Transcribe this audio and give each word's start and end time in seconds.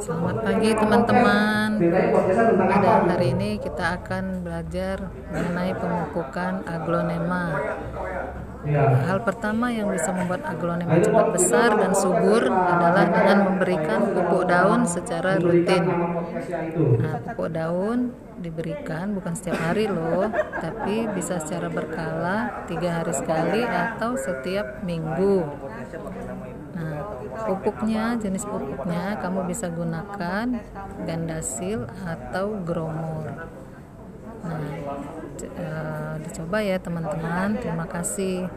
Selamat 0.00 0.36
pagi 0.40 0.72
teman-teman. 0.72 1.68
Pada 2.56 2.90
hari 3.04 3.36
ini 3.36 3.60
kita 3.60 4.00
akan 4.00 4.40
belajar 4.40 5.12
mengenai 5.28 5.76
pemupukan 5.76 6.64
aglonema. 6.64 7.52
Hal 9.04 9.20
pertama 9.24 9.68
yang 9.68 9.92
bisa 9.92 10.08
membuat 10.16 10.40
aglonema 10.48 11.04
cepat 11.04 11.26
besar 11.36 11.76
dan 11.76 11.92
subur 11.92 12.48
adalah 12.48 13.12
dengan 13.12 13.38
memberikan 13.52 14.16
pupuk 14.16 14.48
daun 14.48 14.88
secara 14.88 15.36
rutin. 15.36 15.84
Nah, 17.00 17.20
pupuk 17.20 17.52
daun 17.52 18.16
diberikan 18.40 19.12
bukan 19.12 19.36
setiap 19.36 19.60
hari 19.60 19.84
loh, 19.84 20.32
tapi 20.32 21.12
bisa 21.12 21.44
secara 21.44 21.68
berkala 21.68 22.64
tiga 22.64 23.04
hari 23.04 23.12
sekali 23.12 23.68
atau 23.68 24.16
setiap 24.16 24.80
minggu. 24.80 25.44
Nah, 26.70 26.96
pupuknya, 27.46 28.14
jenis 28.18 28.46
pupuknya 28.46 29.18
kamu 29.18 29.50
bisa 29.50 29.66
gunakan 29.70 30.46
gandasil 31.02 31.90
atau 32.06 32.54
gromor. 32.62 33.26
Nah, 34.40 34.62
uh, 35.60 36.14
dicoba 36.22 36.58
ya 36.62 36.76
teman-teman. 36.78 37.58
Terima 37.58 37.86
kasih. 37.90 38.48